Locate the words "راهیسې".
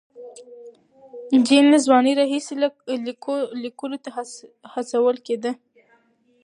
2.19-2.53